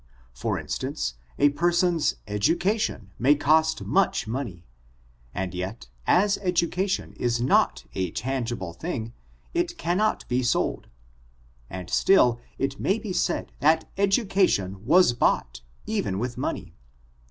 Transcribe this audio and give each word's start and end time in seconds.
For 0.33 0.57
instance, 0.57 1.13
a 1.37 1.49
person's 1.49 2.15
education 2.27 3.11
may 3.19 3.35
cost 3.35 3.83
much 3.83 4.25
money 4.25 4.55
J 4.55 4.63
and 5.35 5.53
yet, 5.53 5.89
as 6.07 6.39
education 6.39 7.13
is 7.17 7.39
not 7.39 7.85
a 7.93 8.09
tangible 8.09 8.73
thing, 8.73 9.13
it 9.53 9.77
cannot 9.77 10.27
be 10.27 10.41
sold; 10.41 10.87
and 11.69 11.87
still 11.87 12.39
it 12.57 12.79
may 12.79 12.97
be 12.97 13.13
said 13.13 13.51
that 13.59 13.95
educa 13.95 14.49
tion 14.49 14.83
was 14.87 15.13
boughij 15.13 15.61
even 15.85 16.17
with 16.17 16.35
money. 16.35 16.73